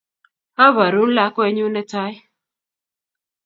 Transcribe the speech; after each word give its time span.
Aporun 0.65 1.11
lakwenyu 1.17 1.67
ne 1.71 1.81
tai 1.91 2.13